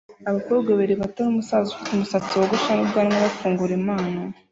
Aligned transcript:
Abakobwa 0.29 0.67
babiri 0.71 0.95
bato 1.01 1.19
numusaza 1.21 1.67
ufite 1.71 1.89
umusatsi 1.91 2.31
wogosha 2.39 2.71
n'ubwanwa 2.73 3.17
bafungura 3.25 3.71
impano 3.79 4.19